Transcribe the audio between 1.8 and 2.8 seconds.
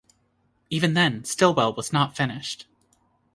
not finished.